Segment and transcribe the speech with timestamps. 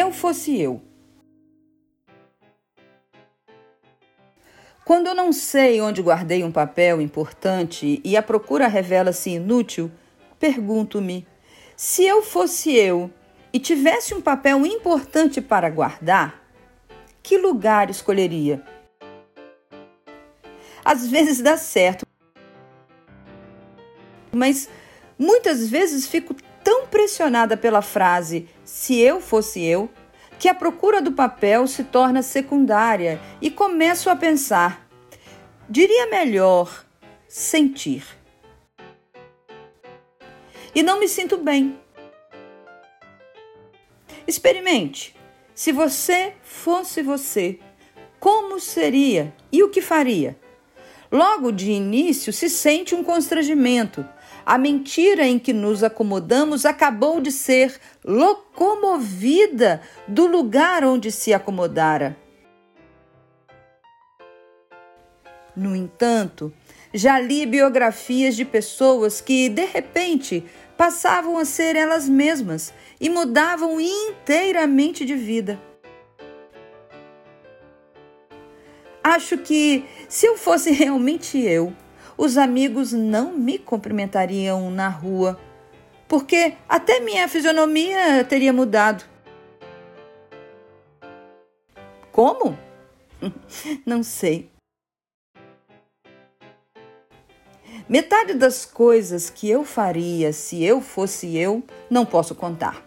[0.00, 0.80] Eu fosse eu.
[4.84, 9.90] Quando eu não sei onde guardei um papel importante e a procura revela-se inútil,
[10.38, 11.26] pergunto-me:
[11.76, 13.10] se eu fosse eu
[13.52, 16.44] e tivesse um papel importante para guardar,
[17.20, 18.62] que lugar escolheria?
[20.84, 22.06] Às vezes dá certo,
[24.30, 24.70] mas
[25.18, 26.36] muitas vezes fico
[26.90, 29.90] pressionada pela frase se eu fosse eu
[30.38, 34.88] que a procura do papel se torna secundária e começo a pensar.
[35.68, 36.84] Diria melhor
[37.26, 38.04] sentir.
[40.74, 41.78] E não me sinto bem.
[44.26, 45.16] Experimente.
[45.54, 47.58] Se você fosse você,
[48.20, 50.38] como seria e o que faria?
[51.10, 54.06] Logo de início se sente um constrangimento,
[54.48, 62.16] a mentira em que nos acomodamos acabou de ser locomovida do lugar onde se acomodara.
[65.54, 66.50] No entanto,
[66.94, 70.42] já li biografias de pessoas que, de repente,
[70.78, 75.60] passavam a ser elas mesmas e mudavam inteiramente de vida.
[79.04, 81.70] Acho que, se eu fosse realmente eu,
[82.18, 85.38] os amigos não me cumprimentariam na rua,
[86.08, 89.04] porque até minha fisionomia teria mudado.
[92.10, 92.58] Como?
[93.86, 94.50] Não sei.
[97.88, 102.86] Metade das coisas que eu faria se eu fosse eu, não posso contar.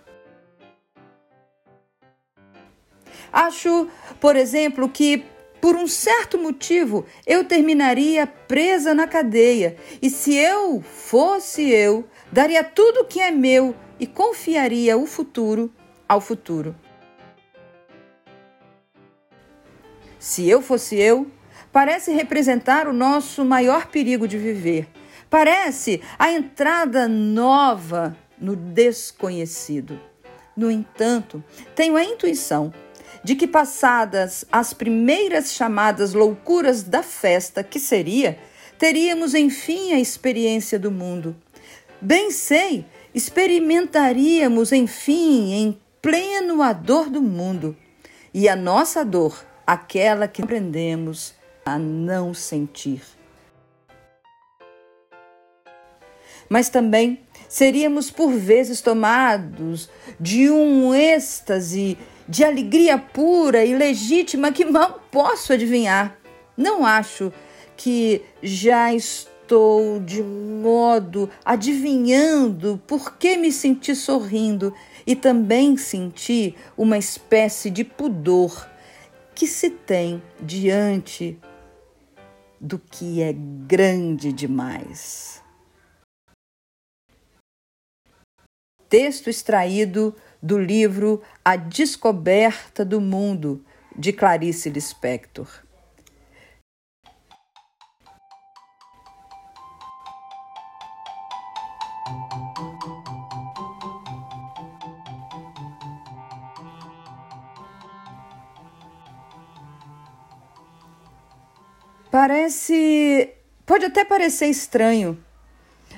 [3.32, 3.88] Acho,
[4.20, 5.26] por exemplo, que
[5.62, 9.78] por um certo motivo, eu terminaria presa na cadeia.
[10.02, 15.72] E se eu fosse eu, daria tudo o que é meu e confiaria o futuro
[16.10, 16.76] ao futuro.
[20.18, 21.28] Se eu fosse eu,
[21.72, 24.88] parece representar o nosso maior perigo de viver.
[25.30, 30.00] Parece a entrada nova no desconhecido.
[30.58, 31.44] No entanto,
[31.76, 32.74] tenho a intuição
[33.24, 38.40] de que, passadas as primeiras chamadas loucuras da festa, que seria,
[38.80, 41.36] teríamos enfim a experiência do mundo.
[42.02, 47.78] Bem sei, experimentaríamos enfim em pleno a dor do mundo.
[48.34, 53.04] E a nossa dor, aquela que aprendemos a não sentir.
[56.50, 59.90] Mas também seríamos por vezes tomados
[60.20, 61.98] de um êxtase
[62.32, 66.18] de alegria pura e legítima que mal posso adivinhar.
[66.56, 67.30] Não acho
[67.76, 74.74] que já estou de modo adivinhando por que me senti sorrindo
[75.06, 78.66] e também senti uma espécie de pudor
[79.36, 81.38] que se tem diante
[82.62, 85.44] do que é grande demais.
[88.88, 93.64] Texto extraído do livro A Descoberta do Mundo,
[93.96, 95.48] de Clarice Lispector.
[112.12, 113.34] Parece.
[113.66, 115.18] Pode até parecer estranho,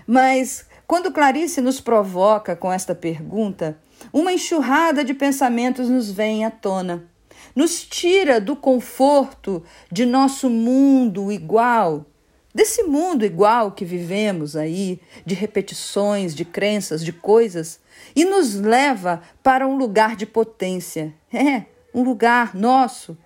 [0.06, 3.80] mas quando Clarice nos provoca com esta pergunta,
[4.12, 7.08] uma enxurrada de pensamentos nos vem à tona.
[7.56, 12.06] Nos tira do conforto de nosso mundo igual,
[12.53, 17.80] desse mundo igual que vivemos aí, de repetições, de crenças, de coisas,
[18.16, 21.14] e nos leva para um lugar de potência.
[21.35, 21.66] É,
[21.96, 23.17] um lugar nosso.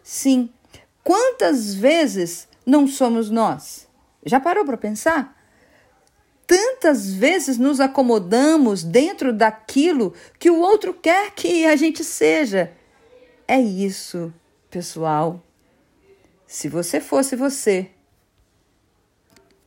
[0.00, 0.48] Sim,
[1.02, 3.88] quantas vezes não somos nós?
[4.24, 5.41] Já parou para pensar?
[6.82, 12.72] Tantas vezes nos acomodamos dentro daquilo que o outro quer que a gente seja.
[13.46, 14.34] É isso,
[14.68, 15.40] pessoal.
[16.44, 17.88] Se você fosse você,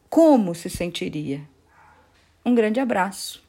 [0.10, 1.42] como se sentiria?
[2.46, 3.42] Um grande abraço.